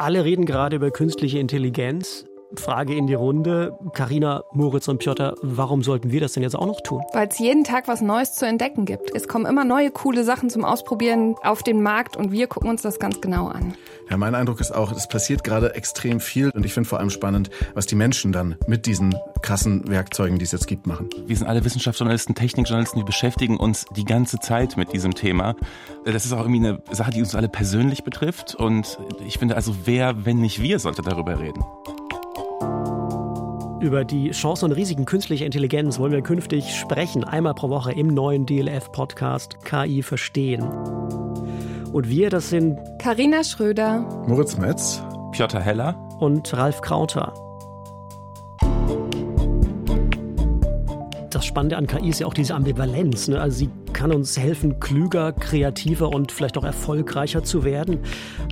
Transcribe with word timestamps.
Alle 0.00 0.24
reden 0.24 0.46
gerade 0.46 0.76
über 0.76 0.90
künstliche 0.90 1.38
Intelligenz. 1.40 2.24
Frage 2.56 2.94
in 2.94 3.06
die 3.06 3.14
Runde. 3.14 3.76
Karina, 3.92 4.44
Moritz 4.52 4.88
und 4.88 4.98
Piotr, 4.98 5.34
warum 5.42 5.82
sollten 5.82 6.10
wir 6.10 6.20
das 6.20 6.32
denn 6.32 6.42
jetzt 6.42 6.56
auch 6.56 6.66
noch 6.66 6.80
tun? 6.80 7.02
Weil 7.12 7.28
es 7.28 7.38
jeden 7.38 7.64
Tag 7.64 7.88
was 7.88 8.00
Neues 8.00 8.34
zu 8.34 8.46
entdecken 8.46 8.84
gibt. 8.84 9.14
Es 9.14 9.28
kommen 9.28 9.46
immer 9.46 9.64
neue 9.64 9.90
coole 9.90 10.24
Sachen 10.24 10.50
zum 10.50 10.64
Ausprobieren 10.64 11.36
auf 11.42 11.62
den 11.62 11.82
Markt 11.82 12.16
und 12.16 12.32
wir 12.32 12.46
gucken 12.46 12.70
uns 12.70 12.82
das 12.82 12.98
ganz 12.98 13.20
genau 13.20 13.48
an. 13.48 13.74
Ja, 14.10 14.16
mein 14.16 14.34
Eindruck 14.34 14.60
ist 14.60 14.74
auch, 14.74 14.90
es 14.92 15.06
passiert 15.06 15.44
gerade 15.44 15.74
extrem 15.74 16.18
viel 16.20 16.50
und 16.50 16.66
ich 16.66 16.74
finde 16.74 16.88
vor 16.88 16.98
allem 16.98 17.10
spannend, 17.10 17.50
was 17.74 17.86
die 17.86 17.94
Menschen 17.94 18.32
dann 18.32 18.56
mit 18.66 18.86
diesen 18.86 19.14
krassen 19.42 19.88
Werkzeugen, 19.88 20.38
die 20.38 20.44
es 20.44 20.52
jetzt 20.52 20.66
gibt, 20.66 20.86
machen. 20.86 21.08
Wir 21.26 21.36
sind 21.36 21.46
alle 21.46 21.64
Wissenschaftsjournalisten, 21.64 22.34
Technikjournalisten, 22.34 23.00
wir 23.00 23.06
beschäftigen 23.06 23.56
uns 23.56 23.86
die 23.96 24.04
ganze 24.04 24.38
Zeit 24.40 24.76
mit 24.76 24.92
diesem 24.92 25.14
Thema. 25.14 25.54
Das 26.04 26.24
ist 26.24 26.32
auch 26.32 26.40
irgendwie 26.40 26.66
eine 26.66 26.82
Sache, 26.90 27.12
die 27.12 27.20
uns 27.20 27.34
alle 27.34 27.48
persönlich 27.48 28.02
betrifft 28.02 28.54
und 28.56 28.98
ich 29.24 29.38
finde 29.38 29.54
also, 29.54 29.74
wer, 29.84 30.24
wenn 30.24 30.40
nicht 30.40 30.60
wir, 30.60 30.80
sollte 30.80 31.02
darüber 31.02 31.38
reden. 31.38 31.62
Über 33.80 34.04
die 34.04 34.32
Chancen 34.32 34.66
und 34.66 34.72
Risiken 34.72 35.06
künstlicher 35.06 35.46
Intelligenz 35.46 35.98
wollen 35.98 36.12
wir 36.12 36.20
künftig 36.20 36.76
sprechen, 36.76 37.24
einmal 37.24 37.54
pro 37.54 37.70
Woche 37.70 37.92
im 37.92 38.08
neuen 38.08 38.44
DLF-Podcast 38.44 39.64
KI 39.64 40.02
Verstehen. 40.02 40.62
Und 41.90 42.10
wir, 42.10 42.28
das 42.28 42.50
sind 42.50 42.78
Karina 42.98 43.42
Schröder, 43.42 44.00
Moritz 44.26 44.58
Metz, 44.58 45.02
Piotr 45.32 45.60
Heller 45.60 45.96
und 46.20 46.52
Ralf 46.54 46.82
Krauter. 46.82 47.32
Das 51.30 51.46
Spannende 51.46 51.76
an 51.76 51.86
KI 51.86 52.08
ist 52.08 52.18
ja 52.18 52.26
auch 52.26 52.34
diese 52.34 52.56
Ambivalenz. 52.56 53.28
Ne? 53.28 53.40
Also 53.40 53.58
sie 53.58 53.70
kann 53.92 54.12
uns 54.12 54.36
helfen, 54.36 54.80
klüger, 54.80 55.32
kreativer 55.32 56.08
und 56.08 56.32
vielleicht 56.32 56.58
auch 56.58 56.64
erfolgreicher 56.64 57.44
zu 57.44 57.62
werden. 57.62 58.00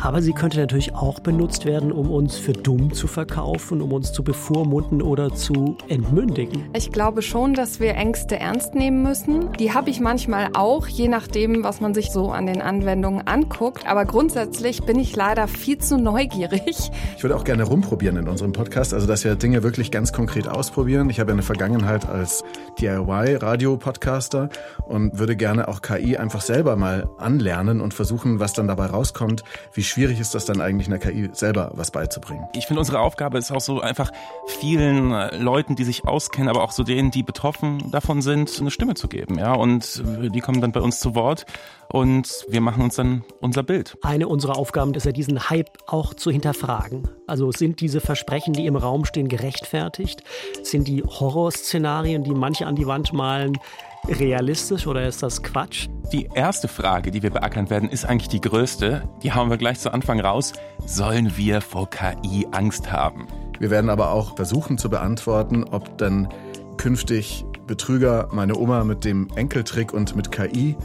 Aber 0.00 0.22
sie 0.22 0.32
könnte 0.32 0.58
natürlich 0.58 0.94
auch 0.94 1.20
benutzt 1.20 1.66
werden, 1.66 1.92
um 1.92 2.10
uns 2.10 2.36
für 2.36 2.54
dumm 2.54 2.92
zu 2.94 3.06
verkaufen, 3.06 3.82
um 3.82 3.92
uns 3.92 4.12
zu 4.12 4.24
bevormunden 4.24 5.02
oder 5.02 5.34
zu 5.34 5.76
entmündigen. 5.88 6.64
Ich 6.74 6.90
glaube 6.92 7.20
schon, 7.20 7.52
dass 7.52 7.78
wir 7.78 7.94
Ängste 7.94 8.38
ernst 8.38 8.74
nehmen 8.74 9.02
müssen. 9.02 9.52
Die 9.58 9.74
habe 9.74 9.90
ich 9.90 10.00
manchmal 10.00 10.48
auch, 10.54 10.86
je 10.86 11.08
nachdem, 11.08 11.64
was 11.64 11.82
man 11.82 11.92
sich 11.92 12.10
so 12.10 12.30
an 12.30 12.46
den 12.46 12.62
Anwendungen 12.62 13.26
anguckt. 13.26 13.86
Aber 13.86 14.06
grundsätzlich 14.06 14.82
bin 14.82 14.98
ich 14.98 15.14
leider 15.14 15.46
viel 15.46 15.76
zu 15.76 15.98
neugierig. 15.98 16.90
Ich 17.16 17.22
würde 17.22 17.36
auch 17.36 17.44
gerne 17.44 17.64
rumprobieren 17.64 18.16
in 18.16 18.28
unserem 18.28 18.52
Podcast, 18.52 18.94
also 18.94 19.06
dass 19.06 19.24
wir 19.24 19.34
Dinge 19.34 19.62
wirklich 19.62 19.90
ganz 19.90 20.12
konkret 20.12 20.48
ausprobieren. 20.48 21.10
Ich 21.10 21.20
habe 21.20 21.32
eine 21.32 21.42
Vergangenheit 21.42 22.08
als 22.08 22.42
DIY-Radio-Podcaster 22.80 24.48
und 24.86 25.18
würde 25.18 25.36
gerne 25.36 25.68
auch 25.68 25.82
KI 25.82 26.16
einfach 26.16 26.40
selber 26.40 26.76
mal 26.76 27.08
anlernen 27.18 27.80
und 27.80 27.94
versuchen, 27.94 28.40
was 28.40 28.52
dann 28.52 28.68
dabei 28.68 28.86
rauskommt. 28.86 29.44
Wie 29.72 29.82
schwierig 29.82 30.20
ist 30.20 30.34
das 30.34 30.44
dann 30.44 30.60
eigentlich 30.60 30.88
einer 30.88 30.98
KI 30.98 31.30
selber 31.32 31.72
was 31.74 31.90
beizubringen? 31.90 32.44
Ich 32.54 32.66
finde, 32.66 32.80
unsere 32.80 33.00
Aufgabe 33.00 33.38
ist 33.38 33.52
auch 33.52 33.60
so 33.60 33.80
einfach 33.80 34.10
vielen 34.46 35.12
äh, 35.12 35.36
Leuten, 35.36 35.76
die 35.76 35.84
sich 35.84 36.04
auskennen, 36.06 36.48
aber 36.48 36.62
auch 36.62 36.72
so 36.72 36.82
denen, 36.82 37.10
die 37.10 37.22
betroffen 37.22 37.90
davon 37.90 38.22
sind, 38.22 38.58
eine 38.60 38.70
Stimme 38.70 38.94
zu 38.94 39.08
geben. 39.08 39.38
Ja, 39.38 39.54
und 39.54 40.02
die 40.04 40.40
kommen 40.40 40.60
dann 40.60 40.72
bei 40.72 40.80
uns 40.80 41.00
zu 41.00 41.14
Wort 41.14 41.46
und 41.92 42.46
wir 42.48 42.62
machen 42.62 42.82
uns 42.82 42.96
dann 42.96 43.22
unser 43.40 43.62
Bild. 43.62 43.98
Eine 44.02 44.26
unserer 44.26 44.56
Aufgaben 44.56 44.94
ist 44.94 45.04
ja, 45.04 45.12
diesen 45.12 45.50
Hype 45.50 45.70
auch 45.86 46.14
zu 46.14 46.30
hinterfragen. 46.30 47.08
Also 47.26 47.52
sind 47.52 47.80
diese 47.80 48.00
Versprechen, 48.00 48.54
die 48.54 48.66
im 48.66 48.76
Raum 48.76 49.04
stehen, 49.04 49.28
gerechtfertigt? 49.28 50.24
Sind 50.62 50.88
die 50.88 51.02
Horrorszenarien, 51.02 52.24
die 52.24 52.34
manche 52.52 52.66
an 52.66 52.76
die 52.76 52.86
Wand 52.86 53.14
malen, 53.14 53.58
realistisch 54.06 54.86
oder 54.86 55.08
ist 55.08 55.22
das 55.22 55.42
Quatsch? 55.42 55.88
Die 56.12 56.28
erste 56.34 56.68
Frage, 56.68 57.10
die 57.10 57.22
wir 57.22 57.30
beackern 57.30 57.70
werden, 57.70 57.88
ist 57.88 58.04
eigentlich 58.04 58.28
die 58.28 58.42
größte. 58.42 59.08
Die 59.22 59.32
haben 59.32 59.48
wir 59.48 59.56
gleich 59.56 59.80
zu 59.80 59.90
Anfang 59.90 60.20
raus. 60.20 60.52
Sollen 60.84 61.34
wir 61.38 61.62
vor 61.62 61.88
KI 61.88 62.46
Angst 62.50 62.92
haben? 62.92 63.26
Wir 63.58 63.70
werden 63.70 63.88
aber 63.88 64.10
auch 64.10 64.36
versuchen 64.36 64.76
zu 64.76 64.90
beantworten, 64.90 65.64
ob 65.64 65.96
dann 65.96 66.28
künftig 66.76 67.46
Betrüger 67.66 68.28
meine 68.32 68.58
Oma 68.58 68.84
mit 68.84 69.06
dem 69.06 69.28
Enkeltrick 69.34 69.94
und 69.94 70.14
mit 70.14 70.30
KI 70.30 70.76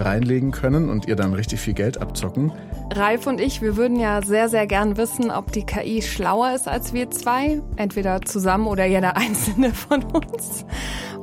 reinlegen 0.00 0.50
können 0.50 0.88
und 0.88 1.06
ihr 1.06 1.16
dann 1.16 1.34
richtig 1.34 1.60
viel 1.60 1.74
Geld 1.74 2.00
abzocken. 2.00 2.52
Ralf 2.92 3.26
und 3.26 3.40
ich, 3.40 3.62
wir 3.62 3.76
würden 3.76 3.98
ja 3.98 4.22
sehr, 4.22 4.48
sehr 4.48 4.66
gern 4.66 4.96
wissen, 4.96 5.30
ob 5.30 5.52
die 5.52 5.64
KI 5.64 6.02
schlauer 6.02 6.54
ist 6.54 6.68
als 6.68 6.92
wir 6.92 7.10
zwei. 7.10 7.62
Entweder 7.76 8.22
zusammen 8.22 8.66
oder 8.66 8.84
jeder 8.84 9.16
einzelne 9.16 9.72
von 9.72 10.02
uns. 10.04 10.64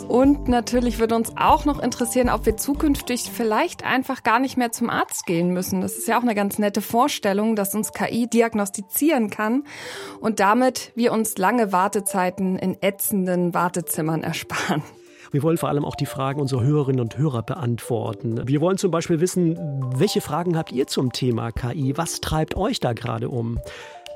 Und 0.08 0.48
natürlich 0.48 1.00
würde 1.00 1.16
uns 1.16 1.34
auch 1.36 1.66
noch 1.66 1.80
interessieren, 1.80 2.30
ob 2.30 2.46
wir 2.46 2.56
zukünftig 2.56 3.30
vielleicht 3.34 3.84
einfach 3.84 4.24
gar 4.24 4.40
nicht 4.40 4.56
mehr 4.56 4.72
zum 4.72 4.90
Arzt 4.90 5.26
gehen 5.26 5.52
müssen. 5.52 5.82
Das 5.82 5.98
ist 5.98 6.08
ja 6.08 6.18
auch 6.18 6.24
eine 6.24 6.36
ganz 6.36 6.60
nette 6.60 6.82
Vorstellung, 6.82 7.56
dass 7.58 7.76
uns 7.76 7.92
KI 7.92 8.28
diagnostizieren 8.28 9.30
kann 9.30 9.64
und 10.22 10.40
damit 10.40 10.94
wir 10.96 11.12
uns 11.12 11.38
lange 11.38 11.74
Wartezeiten 11.74 12.58
in 12.58 12.82
ätzenden 12.82 13.54
Wartezimmern 13.54 14.24
ersparen. 14.28 14.82
Wir 15.32 15.44
wollen 15.44 15.58
vor 15.58 15.70
allem 15.70 15.86
auch 15.86 15.96
die 15.96 16.06
Fragen 16.06 16.40
unserer 16.40 16.64
Hörerinnen 16.64 17.02
und 17.02 17.18
Hörer 17.18 17.44
beantworten. 17.44 18.48
Wir 18.48 18.62
wollen 18.62 18.78
zum 18.78 18.92
Beispiel 18.92 19.20
wissen, 19.20 19.58
welche 19.96 20.22
Fragen 20.22 20.58
habt 20.58 20.72
ihr 20.72 20.88
zum 20.88 21.12
Thema 21.12 21.52
KI? 21.52 21.94
Was 21.98 22.22
treibt 22.22 22.56
euch 22.56 22.80
da 22.80 22.94
gerade 22.94 23.30
um? 23.30 23.60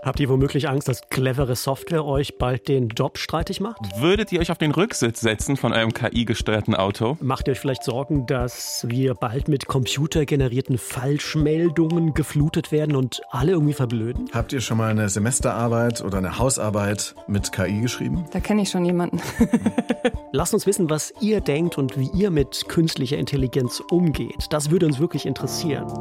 Habt 0.03 0.19
ihr 0.19 0.29
womöglich 0.29 0.67
Angst, 0.67 0.87
dass 0.87 1.01
clevere 1.09 1.55
Software 1.55 2.03
euch 2.03 2.39
bald 2.39 2.67
den 2.67 2.89
Job 2.89 3.19
streitig 3.19 3.59
macht? 3.59 3.79
Würdet 3.99 4.31
ihr 4.31 4.39
euch 4.39 4.49
auf 4.49 4.57
den 4.57 4.71
Rücksitz 4.71 5.21
setzen 5.21 5.57
von 5.57 5.73
eurem 5.73 5.93
KI-gesteuerten 5.93 6.73
Auto? 6.73 7.17
Macht 7.21 7.47
ihr 7.47 7.51
euch 7.51 7.59
vielleicht 7.59 7.83
Sorgen, 7.83 8.25
dass 8.25 8.83
wir 8.89 9.13
bald 9.13 9.47
mit 9.47 9.67
computergenerierten 9.67 10.79
Falschmeldungen 10.79 12.15
geflutet 12.15 12.71
werden 12.71 12.95
und 12.95 13.21
alle 13.29 13.51
irgendwie 13.51 13.73
verblöden? 13.73 14.27
Habt 14.33 14.53
ihr 14.53 14.61
schon 14.61 14.77
mal 14.77 14.89
eine 14.89 15.07
Semesterarbeit 15.07 16.01
oder 16.01 16.17
eine 16.17 16.39
Hausarbeit 16.39 17.13
mit 17.27 17.51
KI 17.51 17.81
geschrieben? 17.81 18.25
Da 18.31 18.39
kenne 18.39 18.63
ich 18.63 18.71
schon 18.71 18.85
jemanden. 18.85 19.21
Lasst 20.33 20.53
uns 20.53 20.65
wissen, 20.65 20.89
was 20.89 21.13
ihr 21.19 21.41
denkt 21.41 21.77
und 21.77 21.99
wie 21.99 22.09
ihr 22.13 22.31
mit 22.31 22.69
künstlicher 22.69 23.17
Intelligenz 23.17 23.83
umgeht. 23.91 24.47
Das 24.49 24.71
würde 24.71 24.85
uns 24.85 24.99
wirklich 24.99 25.25
interessieren. 25.25 25.91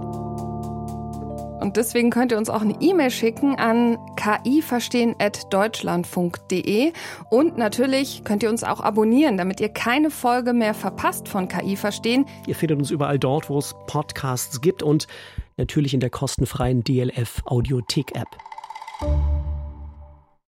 Und 1.60 1.76
deswegen 1.76 2.10
könnt 2.10 2.32
ihr 2.32 2.38
uns 2.38 2.48
auch 2.48 2.62
eine 2.62 2.80
E-Mail 2.80 3.10
schicken 3.10 3.56
an 3.56 3.98
kiverstehen.deutschlandfunk.de. 4.16 6.92
Und 7.28 7.58
natürlich 7.58 8.24
könnt 8.24 8.42
ihr 8.42 8.48
uns 8.48 8.64
auch 8.64 8.80
abonnieren, 8.80 9.36
damit 9.36 9.60
ihr 9.60 9.68
keine 9.68 10.10
Folge 10.10 10.54
mehr 10.54 10.72
verpasst 10.74 11.28
von 11.28 11.48
KI 11.48 11.76
Verstehen. 11.76 12.24
Ihr 12.46 12.54
findet 12.54 12.78
uns 12.78 12.90
überall 12.90 13.18
dort, 13.18 13.50
wo 13.50 13.58
es 13.58 13.74
Podcasts 13.86 14.62
gibt 14.62 14.82
und 14.82 15.06
natürlich 15.56 15.92
in 15.92 16.00
der 16.00 16.10
kostenfreien 16.10 16.82
DLF 16.82 17.42
Audiothek 17.44 18.16
App. 18.16 18.28